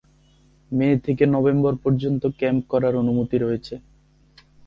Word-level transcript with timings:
মে 0.71 0.87
থেকে 1.05 1.23
নভেম্বর 1.27 1.73
পর্যন্ত 1.83 2.23
ক্যাম্প 2.39 2.63
করার 2.69 2.93
অনুমতি 2.95 3.37
রয়েছে। 3.37 3.75